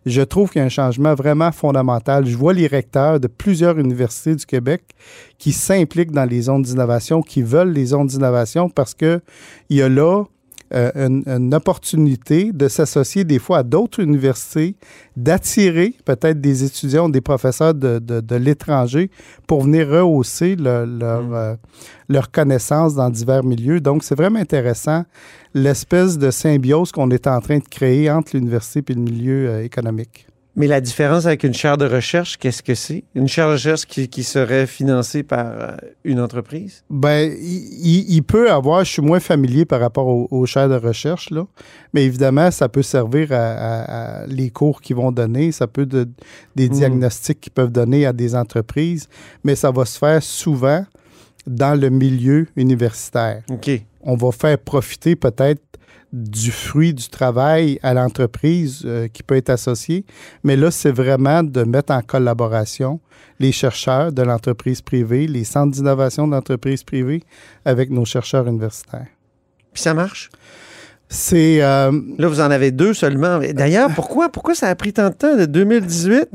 je 0.06 0.22
trouve 0.22 0.52
qu'il 0.52 0.60
y 0.60 0.64
a 0.64 0.66
un 0.66 0.70
changement 0.70 1.14
vraiment 1.16 1.52
fondamental. 1.52 2.26
Je 2.26 2.38
vois 2.38 2.54
les 2.54 2.68
recteurs 2.68 3.20
de 3.20 3.28
plusieurs 3.28 3.78
universités 3.78 4.36
du 4.36 4.46
Québec 4.46 4.84
qui 5.38 5.52
s'impliquent 5.52 6.12
dans 6.12 6.26
les 6.26 6.42
zones 6.42 6.64
d'innovation, 6.64 7.22
qui 7.22 7.42
veulent 7.42 7.72
les 7.72 7.88
zones 7.88 8.08
d'innovation 8.08 8.70
parce 8.70 8.94
que 8.94 9.22
il 9.70 9.78
y 9.78 9.82
a 9.82 9.90
là 9.90 10.24
euh, 10.74 10.92
une, 10.96 11.24
une 11.28 11.54
opportunité 11.54 12.52
de 12.52 12.68
s'associer 12.68 13.24
des 13.24 13.40
fois 13.40 13.60
à 13.60 13.64
d'autres 13.64 14.02
universités, 14.02 14.76
d'attirer 15.16 15.94
peut-être 16.06 16.40
des 16.42 16.64
étudiants, 16.64 17.10
des 17.10 17.22
professeurs 17.22 17.74
de, 17.74 18.00
de- 18.00 18.20
de 18.22 18.36
l'étranger 18.36 19.10
pour 19.48 19.62
venir 19.64 19.88
rehausser 19.88 20.56
le- 20.56 20.86
leur, 20.86 21.24
Mm. 21.24 21.34
euh, 21.34 21.56
leur 22.10 22.32
connaissance 22.32 22.96
dans 22.96 23.10
divers 23.10 23.44
milieux. 23.44 23.80
Donc, 23.82 24.04
c'est 24.04 24.16
vraiment 24.16 24.40
intéressant 24.40 25.04
l'espèce 25.54 26.18
de 26.18 26.30
symbiose 26.32 26.92
qu'on 26.92 27.10
est 27.12 27.28
en 27.28 27.40
train 27.42 27.58
de 27.60 27.68
créer 27.68 28.10
entre 28.12 28.36
l'université 28.36 28.84
et 28.92 28.96
le 28.96 29.02
milieu 29.02 29.50
euh, 29.50 29.64
économique. 29.64 30.28
Mais 30.60 30.66
la 30.66 30.82
différence 30.82 31.28
avec 31.28 31.44
une 31.44 31.54
chaire 31.54 31.78
de 31.78 31.86
recherche, 31.86 32.36
qu'est-ce 32.38 32.64
que 32.64 32.74
c'est? 32.74 33.04
Une 33.14 33.28
chaire 33.28 33.48
de 33.48 33.54
recherche 33.54 33.86
qui, 33.86 34.10
qui 34.10 34.24
serait 34.24 34.66
financée 34.66 35.22
par 35.22 35.46
euh, 35.46 35.78
une 36.04 36.20
entreprise? 36.20 36.84
Ben, 36.90 37.32
il, 37.40 38.06
il- 38.10 38.24
peut 38.24 38.50
avoir, 38.52 38.84
je 38.84 38.92
suis 38.94 39.02
moins 39.04 39.20
familier 39.20 39.66
par 39.66 39.80
rapport 39.80 40.08
aux, 40.08 40.28
aux 40.32 40.46
chaires 40.48 40.68
de 40.68 40.76
recherche, 40.76 41.30
là, 41.30 41.46
mais 41.94 42.04
évidemment, 42.06 42.50
ça 42.50 42.68
peut 42.70 42.82
servir 42.82 43.32
à, 43.32 43.36
à- 43.36 44.22
à 44.24 44.26
les 44.26 44.50
cours 44.50 44.82
qu'ils 44.82 44.96
vont 44.96 45.12
donner, 45.12 45.52
ça 45.52 45.68
peut 45.68 45.86
de, 45.86 46.10
des 46.56 46.68
Mm. 46.70 46.74
diagnostics 46.74 47.40
qu'ils 47.40 47.54
peuvent 47.54 47.72
donner 47.72 48.08
à 48.08 48.12
des 48.12 48.34
entreprises, 48.36 49.08
mais 49.44 49.56
ça 49.56 49.70
va 49.70 49.86
se 49.86 49.98
faire 50.00 50.24
souvent 50.24 50.84
dans 51.46 51.80
le 51.80 51.90
milieu 51.90 52.48
universitaire. 52.58 53.44
OK. 53.50 53.70
on 54.02 54.16
va 54.16 54.32
faire 54.32 54.58
profiter 54.58 55.16
peut-être 55.16 55.62
du 56.14 56.52
fruit 56.52 56.94
du 56.94 57.10
travail 57.10 57.80
à 57.84 57.94
l'entreprise 57.94 58.84
euh, 58.86 59.08
qui 59.08 59.24
peut 59.24 59.36
être 59.36 59.50
associé. 59.50 60.06
Mais 60.44 60.56
là, 60.56 60.72
c'est 60.72 60.92
vraiment 60.92 61.44
de 61.44 61.64
mettre 61.64 61.94
en 61.94 62.02
collaboration 62.02 63.00
les 63.40 63.52
chercheurs 63.52 64.12
de 64.12 64.22
l'entreprise 64.22 64.82
privée, 64.82 65.28
les 65.28 65.44
centres 65.44 65.72
d'innovation 65.72 66.28
de 66.28 66.32
l'entreprise 66.34 66.84
privée 66.84 67.24
avec 67.66 67.90
nos 67.90 68.06
chercheurs 68.06 68.48
universitaires. 68.48 69.08
Puis 69.74 69.84
ça 69.84 69.94
marche? 69.94 70.30
C'est 71.10 71.62
euh, 71.62 71.92
Là, 72.18 72.28
vous 72.28 72.42
en 72.42 72.52
avez 72.52 72.72
deux 72.72 72.94
seulement. 72.94 73.40
D'ailleurs, 73.54 73.90
pourquoi, 73.94 74.30
pourquoi 74.30 74.56
ça 74.56 74.68
a 74.68 74.76
pris 74.76 74.94
tant 74.94 75.10
de 75.10 75.14
temps 75.14 75.36
de 75.36 75.46
2018? 75.46 76.28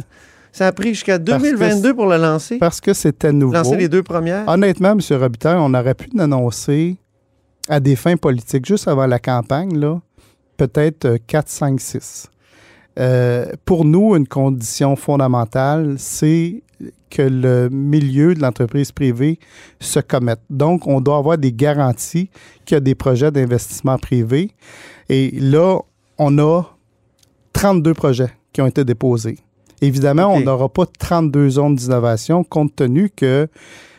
Ça 0.53 0.67
a 0.67 0.73
pris 0.73 0.91
jusqu'à 0.91 1.19
Parce 1.19 1.43
que 1.43 1.51
2022 1.57 1.95
pour 1.95 2.07
le 2.07 2.19
lancer. 2.19 2.59
parce 2.59 2.81
que 2.81 2.93
c'était 2.93 3.33
nouveau. 3.33 3.55
Lancer 3.55 3.77
les 3.77 3.89
deux 3.89 4.03
premières. 4.03 4.47
Honnêtement, 4.47 4.93
M. 4.93 5.01
Robitaille, 5.19 5.57
on 5.59 5.73
aurait 5.73 5.95
pu 5.95 6.11
l'annoncer 6.15 6.99
à 7.69 7.81
des 7.81 7.97
fins 7.97 8.17
politiques, 8.17 8.67
juste 8.67 8.89
avant 8.89 9.07
la 9.07 9.19
campagne, 9.19 9.79
là, 9.79 10.01
peut-être 10.57 11.19
4, 11.27 11.49
5, 11.49 11.81
6. 11.81 12.31
pour 13.65 13.85
nous, 13.85 14.15
une 14.17 14.27
condition 14.27 14.97
fondamentale, 14.97 15.95
c'est 15.99 16.63
que 17.11 17.23
le 17.23 17.69
milieu 17.71 18.35
de 18.35 18.41
l'entreprise 18.41 18.93
privée 18.93 19.39
se 19.81 20.01
commette. 20.01 20.41
Donc, 20.51 20.87
on 20.87 21.01
doit 21.01 21.19
avoir 21.19 21.39
des 21.39 21.53
garanties 21.53 22.31
qu'il 22.65 22.75
y 22.75 22.79
a 22.79 22.81
des 22.81 22.95
projets 22.95 23.31
d'investissement 23.31 23.99
privé. 23.99 24.51
Et 25.09 25.31
là, 25.39 25.79
on 26.19 26.39
a 26.39 26.63
32 27.53 27.95
projets 27.95 28.31
qui 28.53 28.61
ont 28.61 28.67
été 28.67 28.85
déposés. 28.85 29.39
Évidemment, 29.81 30.33
on 30.33 30.41
n'aura 30.41 30.69
pas 30.69 30.87
32 30.87 31.51
zones 31.51 31.75
d'innovation 31.75 32.45
compte 32.45 32.77
tenu 32.77 33.11
que 33.11 33.49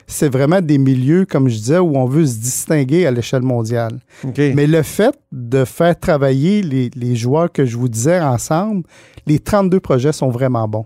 c'est 0.07 0.29
vraiment 0.31 0.61
des 0.61 0.77
milieux, 0.77 1.25
comme 1.25 1.47
je 1.49 1.55
disais, 1.55 1.79
où 1.79 1.95
on 1.97 2.05
veut 2.05 2.25
se 2.25 2.37
distinguer 2.37 3.05
à 3.05 3.11
l'échelle 3.11 3.41
mondiale. 3.41 3.99
Mais 4.37 4.67
le 4.67 4.81
fait 4.83 5.15
de 5.31 5.65
faire 5.65 5.99
travailler 5.99 6.61
les, 6.61 6.91
les, 6.95 7.15
joueurs 7.15 7.51
que 7.51 7.65
je 7.65 7.77
vous 7.77 7.89
disais 7.89 8.19
ensemble, 8.19 8.83
les 9.25 9.39
32 9.39 9.79
projets 9.79 10.11
sont 10.11 10.29
vraiment 10.29 10.67
bons. 10.67 10.85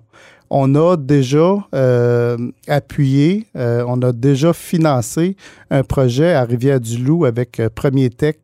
On 0.49 0.75
a 0.75 0.95
déjà 0.95 1.55
euh, 1.75 2.37
appuyé, 2.67 3.47
euh, 3.57 3.83
on 3.87 4.01
a 4.01 4.13
déjà 4.13 4.53
financé 4.53 5.35
un 5.69 5.83
projet 5.83 6.33
à 6.33 6.43
Rivière-du-Loup 6.43 7.25
avec 7.25 7.59
euh, 7.59 7.69
Premier 7.73 8.09
Tech, 8.09 8.35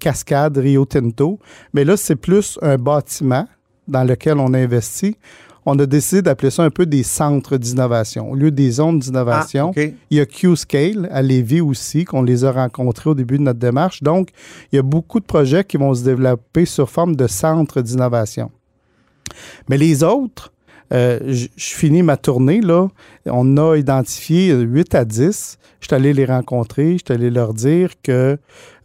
Cascade, 0.00 0.58
Rio 0.58 0.84
Tinto. 0.84 1.38
Mais 1.72 1.84
là, 1.84 1.96
c'est 1.96 2.16
plus 2.16 2.58
un 2.62 2.76
bâtiment 2.76 3.46
dans 3.86 4.02
lequel 4.02 4.38
on 4.38 4.54
a 4.54 4.58
investi 4.58 5.16
on 5.64 5.78
a 5.78 5.86
décidé 5.86 6.22
d'appeler 6.22 6.50
ça 6.50 6.64
un 6.64 6.70
peu 6.70 6.86
des 6.86 7.02
centres 7.02 7.56
d'innovation. 7.56 8.30
Au 8.30 8.34
lieu 8.34 8.50
des 8.50 8.72
zones 8.72 8.98
d'innovation, 8.98 9.72
ah, 9.76 9.80
il 10.10 10.16
y 10.16 10.20
a 10.20 10.26
Q-Scale 10.26 11.08
à 11.12 11.22
Lévis 11.22 11.60
aussi, 11.60 12.04
qu'on 12.04 12.22
les 12.22 12.44
a 12.44 12.52
rencontrés 12.52 13.10
au 13.10 13.14
début 13.14 13.38
de 13.38 13.44
notre 13.44 13.60
démarche. 13.60 14.02
Donc, 14.02 14.30
il 14.72 14.76
y 14.76 14.78
a 14.78 14.82
beaucoup 14.82 15.20
de 15.20 15.24
projets 15.24 15.64
qui 15.64 15.76
vont 15.76 15.94
se 15.94 16.02
développer 16.02 16.64
sur 16.64 16.90
forme 16.90 17.14
de 17.14 17.26
centres 17.26 17.80
d'innovation. 17.80 18.50
Mais 19.68 19.78
les 19.78 20.02
autres, 20.02 20.52
euh, 20.92 21.20
je, 21.26 21.48
finis 21.56 22.02
ma 22.02 22.16
tournée, 22.16 22.60
là. 22.60 22.88
On 23.26 23.56
a 23.56 23.76
identifié 23.76 24.52
8 24.52 24.94
à 24.94 25.04
10. 25.04 25.58
Je 25.80 25.86
suis 25.86 25.94
allé 25.94 26.12
les 26.12 26.24
rencontrer, 26.24 26.98
je 26.98 27.04
suis 27.06 27.14
allé 27.14 27.30
leur 27.30 27.54
dire 27.54 27.90
que 28.02 28.36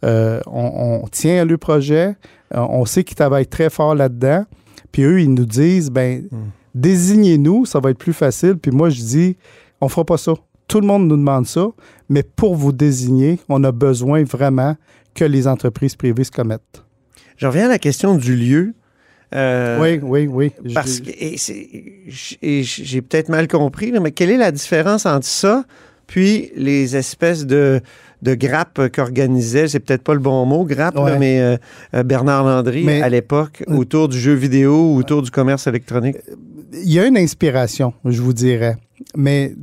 euh, 0.04 0.40
on, 0.46 1.04
tient 1.10 1.42
à 1.42 1.44
le 1.44 1.58
projet, 1.58 2.16
euh, 2.54 2.66
on 2.70 2.84
sait 2.86 3.04
qu'ils 3.04 3.16
travaillent 3.16 3.46
très 3.46 3.68
fort 3.68 3.94
là-dedans. 3.94 4.44
Puis 4.90 5.02
eux, 5.02 5.20
ils 5.20 5.32
nous 5.32 5.44
disent, 5.44 5.90
ben, 5.90 6.22
hmm 6.30 6.48
désignez-nous, 6.80 7.66
ça 7.66 7.80
va 7.80 7.90
être 7.90 7.98
plus 7.98 8.12
facile. 8.12 8.56
Puis 8.56 8.70
moi, 8.70 8.90
je 8.90 9.00
dis, 9.00 9.36
on 9.80 9.88
fera 9.88 10.04
pas 10.04 10.16
ça. 10.16 10.34
Tout 10.68 10.80
le 10.80 10.86
monde 10.86 11.08
nous 11.08 11.16
demande 11.16 11.46
ça, 11.46 11.68
mais 12.08 12.22
pour 12.22 12.54
vous 12.54 12.72
désigner, 12.72 13.38
on 13.48 13.64
a 13.64 13.72
besoin 13.72 14.24
vraiment 14.24 14.76
que 15.14 15.24
les 15.24 15.48
entreprises 15.48 15.96
privées 15.96 16.24
se 16.24 16.30
commettent. 16.30 16.84
Je 17.36 17.46
reviens 17.46 17.66
à 17.66 17.68
la 17.68 17.78
question 17.78 18.16
du 18.16 18.36
lieu. 18.36 18.74
Euh, 19.34 19.78
oui, 19.80 20.00
oui, 20.02 20.26
oui. 20.26 20.74
Parce 20.74 21.00
que 21.00 21.10
j'ai 22.08 23.02
peut-être 23.02 23.28
mal 23.28 23.48
compris, 23.48 23.92
mais 23.92 24.12
quelle 24.12 24.30
est 24.30 24.36
la 24.36 24.52
différence 24.52 25.06
entre 25.06 25.26
ça 25.26 25.64
puis 26.06 26.50
les 26.56 26.96
espèces 26.96 27.44
de 27.44 27.82
de 28.22 28.34
grappe 28.34 28.88
qu'organisait, 28.92 29.68
c'est 29.68 29.80
peut-être 29.80 30.02
pas 30.02 30.14
le 30.14 30.20
bon 30.20 30.44
mot, 30.44 30.64
grappe, 30.64 30.98
mais 31.18 31.40
euh, 31.40 31.56
euh, 31.94 32.02
Bernard 32.02 32.44
Landry 32.44 33.00
à 33.00 33.08
l'époque, 33.08 33.62
autour 33.68 34.08
du 34.08 34.18
jeu 34.18 34.32
vidéo, 34.32 34.96
autour 34.96 35.22
du 35.22 35.30
commerce 35.30 35.66
électronique? 35.66 36.16
Il 36.72 36.92
y 36.92 36.98
a 36.98 37.06
une 37.06 37.16
inspiration, 37.16 37.92
je 38.04 38.20
vous 38.20 38.32
dirais. 38.32 38.76
Mais 39.16 39.54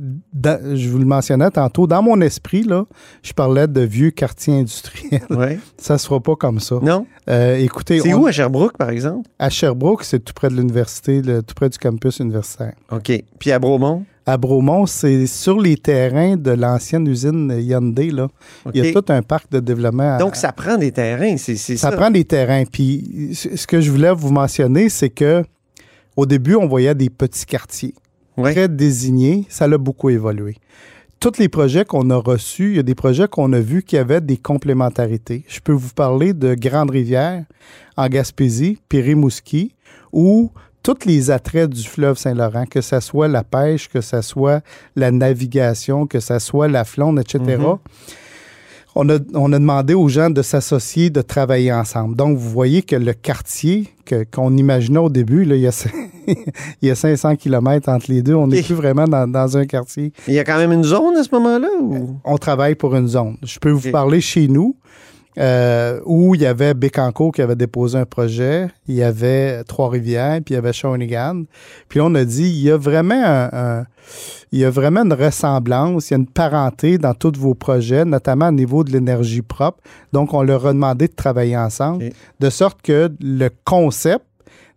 je 0.42 0.88
vous 0.88 0.98
le 0.98 1.04
mentionnais 1.04 1.50
tantôt, 1.50 1.86
dans 1.86 2.02
mon 2.02 2.20
esprit, 2.20 2.62
là, 2.62 2.86
je 3.22 3.32
parlais 3.32 3.68
de 3.68 3.82
vieux 3.82 4.10
quartier 4.10 4.54
industriel. 4.54 5.22
Ouais. 5.30 5.58
ça 5.78 5.98
se 5.98 6.06
fera 6.06 6.20
pas 6.20 6.36
comme 6.36 6.58
ça. 6.58 6.76
Non? 6.82 7.06
Euh, 7.28 7.56
écoutez. 7.58 8.00
C'est 8.00 8.14
où 8.14 8.26
à 8.26 8.32
Sherbrooke, 8.32 8.76
par 8.76 8.90
exemple? 8.90 9.28
À 9.38 9.50
Sherbrooke, 9.50 10.04
c'est 10.04 10.20
tout 10.20 10.32
près 10.32 10.48
de 10.48 10.54
l'université, 10.54 11.20
tout 11.22 11.54
près 11.54 11.68
du 11.68 11.78
campus 11.78 12.18
universitaire. 12.18 12.72
OK. 12.90 13.12
Puis 13.38 13.52
à 13.52 13.58
Bromont? 13.58 14.04
à 14.26 14.36
Bromont, 14.36 14.86
c'est 14.86 15.26
sur 15.26 15.60
les 15.60 15.76
terrains 15.76 16.36
de 16.36 16.50
l'ancienne 16.50 17.06
usine 17.06 17.56
Hyundai. 17.56 18.10
Là. 18.10 18.26
Il 18.74 18.84
y 18.84 18.88
a 18.88 18.92
tout 18.92 19.12
un 19.12 19.22
parc 19.22 19.50
de 19.52 19.60
développement. 19.60 20.18
Donc, 20.18 20.34
ça 20.34 20.50
prend 20.50 20.76
des 20.76 20.90
terrains, 20.90 21.36
c'est 21.36 21.56
ça? 21.56 21.76
Ça 21.76 21.96
prend 21.96 22.10
des 22.10 22.24
terrains. 22.24 22.64
Puis, 22.64 23.30
ce 23.32 23.66
que 23.68 23.80
je 23.80 23.90
voulais 23.90 24.12
vous 24.12 24.32
mentionner, 24.32 24.88
c'est 24.88 25.10
que 25.10 25.44
au 26.16 26.26
début, 26.26 26.54
on 26.54 26.66
voyait 26.66 26.94
des 26.94 27.10
petits 27.10 27.46
quartiers 27.46 27.94
très 28.36 28.68
désignés. 28.68 29.46
Ça 29.48 29.64
a 29.66 29.78
beaucoup 29.78 30.10
évolué. 30.10 30.56
Tous 31.20 31.38
les 31.38 31.48
projets 31.48 31.84
qu'on 31.84 32.10
a 32.10 32.16
reçus, 32.16 32.70
il 32.72 32.76
y 32.76 32.78
a 32.78 32.82
des 32.82 32.94
projets 32.94 33.26
qu'on 33.26 33.52
a 33.52 33.60
vus 33.60 33.82
qui 33.82 33.96
avaient 33.96 34.20
des 34.20 34.36
complémentarités. 34.36 35.44
Je 35.48 35.60
peux 35.60 35.72
vous 35.72 35.94
parler 35.94 36.34
de 36.34 36.54
Grande 36.54 36.90
Rivière 36.90 37.44
en 37.96 38.08
Gaspésie, 38.08 38.78
puis 38.88 39.00
Rimouski, 39.00 39.74
où 40.12 40.50
tous 40.82 41.06
les 41.06 41.30
attraits 41.30 41.70
du 41.70 41.82
fleuve 41.82 42.18
Saint-Laurent, 42.18 42.66
que 42.66 42.80
ce 42.82 43.00
soit 43.00 43.28
la 43.28 43.42
pêche, 43.42 43.88
que 43.88 44.02
ce 44.02 44.20
soit 44.20 44.62
la 44.94 45.10
navigation, 45.10 46.06
que 46.06 46.20
ce 46.20 46.38
soit 46.38 46.68
la 46.68 46.84
flonde, 46.84 47.18
etc. 47.18 47.58
On 48.98 49.06
a, 49.10 49.18
on 49.34 49.52
a, 49.52 49.58
demandé 49.58 49.92
aux 49.92 50.08
gens 50.08 50.30
de 50.30 50.40
s'associer, 50.40 51.10
de 51.10 51.20
travailler 51.20 51.70
ensemble. 51.70 52.16
Donc, 52.16 52.38
vous 52.38 52.48
voyez 52.48 52.80
que 52.80 52.96
le 52.96 53.12
quartier 53.12 53.88
qu'on 54.32 54.56
imaginait 54.56 54.98
au 54.98 55.10
début, 55.10 55.44
là, 55.44 55.54
il, 55.54 55.60
y 55.60 55.66
a, 55.66 55.86
il 56.80 56.88
y 56.88 56.90
a 56.90 56.94
500 56.94 57.36
km 57.36 57.90
entre 57.90 58.10
les 58.10 58.22
deux. 58.22 58.34
On 58.34 58.46
n'est 58.46 58.62
plus 58.62 58.74
vraiment 58.74 59.04
dans, 59.04 59.56
un 59.58 59.66
quartier. 59.66 60.14
Il 60.26 60.32
y 60.32 60.38
a 60.38 60.44
quand 60.44 60.56
même 60.56 60.72
une 60.72 60.84
zone 60.84 61.14
à 61.14 61.22
ce 61.22 61.28
moment-là? 61.34 61.68
On 62.24 62.38
travaille 62.38 62.74
pour 62.74 62.96
une 62.96 63.06
zone. 63.06 63.36
Je 63.42 63.58
peux 63.58 63.70
vous 63.70 63.90
parler 63.90 64.22
chez 64.22 64.48
nous. 64.48 64.76
Euh, 65.38 66.00
où 66.06 66.34
il 66.34 66.40
y 66.40 66.46
avait 66.46 66.72
Bécancourt 66.72 67.30
qui 67.30 67.42
avait 67.42 67.56
déposé 67.56 67.98
un 67.98 68.06
projet, 68.06 68.68
il 68.88 68.94
y 68.94 69.02
avait 69.02 69.64
Trois-Rivières, 69.64 70.40
puis 70.42 70.54
il 70.54 70.56
y 70.56 70.58
avait 70.58 70.72
Shawinigan. 70.72 71.44
Puis 71.90 72.00
on 72.00 72.14
a 72.14 72.24
dit, 72.24 72.48
il 72.48 72.62
y 72.62 72.70
a 72.70 72.78
vraiment 72.78 73.22
un, 73.22 73.84
il 74.52 74.60
y 74.60 74.64
a 74.64 74.70
vraiment 74.70 75.02
une 75.02 75.12
ressemblance, 75.12 76.08
il 76.08 76.12
y 76.12 76.14
a 76.14 76.18
une 76.18 76.26
parenté 76.26 76.96
dans 76.96 77.12
tous 77.12 77.32
vos 77.36 77.54
projets, 77.54 78.06
notamment 78.06 78.48
au 78.48 78.52
niveau 78.52 78.82
de 78.82 78.92
l'énergie 78.92 79.42
propre. 79.42 79.82
Donc, 80.12 80.32
on 80.32 80.42
leur 80.42 80.66
a 80.66 80.72
demandé 80.72 81.08
de 81.08 81.14
travailler 81.14 81.56
ensemble, 81.56 82.10
de 82.40 82.50
sorte 82.50 82.80
que 82.80 83.12
le 83.20 83.50
concept 83.64 84.24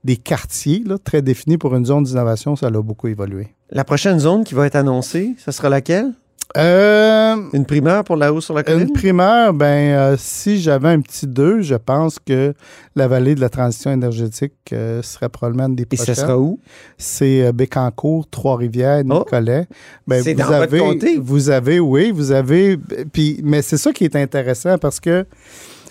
des 0.03 0.17
quartiers, 0.17 0.83
là, 0.85 0.97
très 0.97 1.21
défini 1.21 1.57
pour 1.57 1.75
une 1.75 1.85
zone 1.85 2.03
d'innovation, 2.03 2.55
ça 2.55 2.67
a 2.67 2.71
beaucoup 2.71 3.07
évolué. 3.07 3.53
La 3.69 3.83
prochaine 3.83 4.19
zone 4.19 4.43
qui 4.43 4.55
va 4.55 4.65
être 4.65 4.75
annoncée, 4.75 5.35
ce 5.37 5.51
sera 5.51 5.69
laquelle? 5.69 6.13
Euh, 6.57 7.35
une 7.53 7.65
primeur 7.65 8.03
pour 8.03 8.15
la 8.15 8.33
hausse 8.33 8.45
sur 8.45 8.55
la 8.55 8.63
colline? 8.63 8.87
Une 8.87 8.93
primeur, 8.93 9.53
ben, 9.53 9.93
euh, 9.93 10.15
si 10.17 10.59
j'avais 10.59 10.89
un 10.89 10.99
petit 10.99 11.27
2, 11.27 11.61
je 11.61 11.75
pense 11.75 12.17
que 12.17 12.53
la 12.95 13.07
vallée 13.07 13.35
de 13.35 13.39
la 13.39 13.49
transition 13.49 13.91
énergétique 13.91 14.53
euh, 14.73 15.03
serait 15.03 15.29
probablement 15.29 15.67
une 15.67 15.75
des 15.75 15.85
prochaines. 15.85 16.11
Et 16.11 16.15
ce 16.15 16.21
sera 16.21 16.39
où? 16.39 16.59
C'est 16.97 17.53
Bécancourt, 17.53 18.27
Trois-Rivières, 18.29 19.03
oh! 19.09 19.19
Nicolet. 19.19 19.67
Ben, 20.07 20.23
c'est 20.23 20.33
vous 20.33 20.39
dans 20.39 20.49
avez, 20.49 20.79
votre 20.79 20.93
comté? 20.93 21.17
Vous 21.21 21.49
avez, 21.51 21.79
oui, 21.79 22.11
vous 22.11 22.31
avez. 22.31 22.77
Puis, 23.11 23.39
mais 23.43 23.61
c'est 23.61 23.77
ça 23.77 23.91
qui 23.91 24.03
est 24.05 24.15
intéressant 24.15 24.79
parce 24.79 24.99
que 24.99 25.25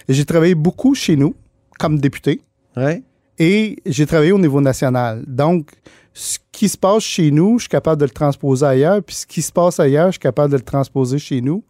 j'ai 0.09 0.25
travaillé 0.25 0.57
beaucoup 0.57 0.95
chez 0.95 1.15
nous 1.15 1.37
comme 1.79 2.01
député. 2.01 2.41
Ouais. 2.77 3.03
Et 3.39 3.77
j'ai 3.87 4.07
travaillé 4.07 4.33
au 4.33 4.39
niveau 4.39 4.61
national. 4.61 5.23
Donc, 5.27 5.69
ce 6.19 6.39
qui 6.51 6.69
se 6.69 6.77
passe 6.77 7.05
chez 7.05 7.31
nous, 7.31 7.59
je 7.59 7.63
suis 7.63 7.69
capable 7.69 8.01
de 8.01 8.05
le 8.05 8.11
transposer 8.11 8.67
ailleurs, 8.67 9.01
puis 9.05 9.15
ce 9.15 9.25
qui 9.25 9.41
se 9.41 9.53
passe 9.53 9.79
ailleurs, 9.79 10.09
je 10.09 10.13
suis 10.13 10.19
capable 10.19 10.51
de 10.51 10.57
le 10.57 10.65
transposer 10.65 11.17
chez 11.17 11.41
nous. 11.41 11.63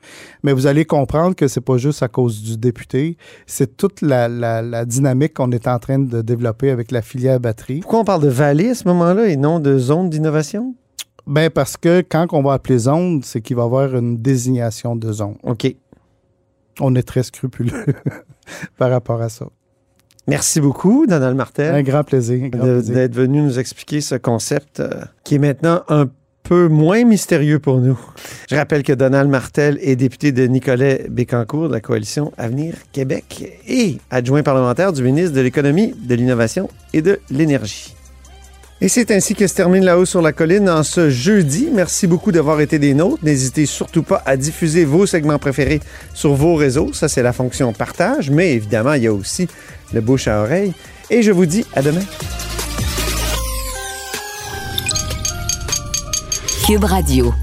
Mais 0.42 0.54
vous 0.54 0.66
allez 0.66 0.86
comprendre 0.86 1.36
que 1.36 1.48
c'est 1.48 1.60
pas 1.60 1.76
juste 1.76 2.02
à 2.02 2.08
cause 2.08 2.42
du 2.42 2.56
député, 2.56 3.18
c'est 3.46 3.76
toute 3.76 4.00
la, 4.00 4.86
dynamique 4.86 5.34
qu'on 5.34 5.50
est 5.50 5.68
en 5.68 5.78
train 5.78 5.98
de 5.98 6.22
développer 6.22 6.70
avec 6.70 6.92
la 6.92 7.02
filière 7.02 7.38
batterie. 7.40 7.80
Pourquoi 7.80 8.00
on 8.00 8.04
parle 8.04 8.22
de 8.22 8.28
vallée 8.28 8.70
à 8.70 8.74
ce 8.74 8.88
moment-là 8.88 9.26
et 9.26 9.36
non 9.36 9.60
de 9.60 9.76
zone 9.76 10.08
d'innovation? 10.08 10.74
Ben 11.26 11.50
parce 11.50 11.76
que 11.76 12.00
quand 12.00 12.26
on 12.32 12.42
va 12.42 12.54
appeler 12.54 12.78
zone, 12.78 13.20
c'est 13.22 13.42
qu'il 13.42 13.56
va 13.56 13.64
y 13.64 13.66
avoir 13.66 13.94
une 13.94 14.16
désignation 14.16 14.96
de 14.96 15.12
zone. 15.12 15.36
OK. 15.42 15.76
On 16.80 16.94
est 16.94 17.02
très 17.02 17.22
scrupuleux 17.22 17.84
par 18.78 18.90
rapport 18.90 19.20
à 19.20 19.28
ça. 19.28 19.46
Merci 20.28 20.60
beaucoup, 20.60 21.06
Donald 21.06 21.36
Martel. 21.36 21.74
Un 21.74 21.82
grand 21.82 22.04
plaisir. 22.04 22.50
D'être 22.50 23.14
venu 23.14 23.40
nous 23.40 23.58
expliquer 23.58 24.02
ce 24.02 24.14
concept 24.14 24.80
euh, 24.80 24.90
qui 25.24 25.36
est 25.36 25.38
maintenant 25.38 25.82
un 25.88 26.06
peu 26.42 26.68
moins 26.68 27.04
mystérieux 27.04 27.58
pour 27.58 27.78
nous. 27.78 27.98
Je 28.50 28.54
rappelle 28.54 28.82
que 28.82 28.92
Donald 28.92 29.30
Martel 29.30 29.78
est 29.80 29.96
député 29.96 30.32
de 30.32 30.46
Nicolet 30.46 31.06
Bécancourt 31.08 31.68
de 31.68 31.72
la 31.74 31.80
coalition 31.80 32.32
Avenir 32.36 32.74
Québec 32.92 33.58
et 33.66 33.98
adjoint 34.10 34.42
parlementaire 34.42 34.92
du 34.92 35.02
ministre 35.02 35.34
de 35.34 35.40
l'Économie, 35.40 35.94
de 35.98 36.14
l'Innovation 36.14 36.68
et 36.92 37.00
de 37.00 37.20
l'Énergie. 37.30 37.94
Et 38.80 38.88
c'est 38.88 39.10
ainsi 39.10 39.34
que 39.34 39.44
se 39.48 39.54
termine 39.54 39.84
La 39.84 39.98
Haut 39.98 40.04
sur 40.04 40.22
la 40.22 40.32
Colline 40.32 40.70
en 40.70 40.84
ce 40.84 41.10
jeudi. 41.10 41.68
Merci 41.72 42.06
beaucoup 42.06 42.30
d'avoir 42.30 42.60
été 42.60 42.78
des 42.78 42.94
nôtres. 42.94 43.24
N'hésitez 43.24 43.66
surtout 43.66 44.04
pas 44.04 44.22
à 44.24 44.36
diffuser 44.36 44.84
vos 44.84 45.04
segments 45.04 45.40
préférés 45.40 45.80
sur 46.14 46.34
vos 46.34 46.54
réseaux. 46.54 46.92
Ça, 46.92 47.08
c'est 47.08 47.22
la 47.22 47.32
fonction 47.32 47.72
partage. 47.72 48.30
Mais 48.30 48.52
évidemment, 48.52 48.92
il 48.92 49.02
y 49.02 49.08
a 49.08 49.12
aussi 49.12 49.48
le 49.92 50.00
bouche 50.00 50.28
à 50.28 50.42
oreille. 50.42 50.74
Et 51.10 51.22
je 51.22 51.32
vous 51.32 51.46
dis 51.46 51.66
à 51.74 51.82
demain. 51.82 52.04
Cube 56.64 56.84
Radio. 56.84 57.34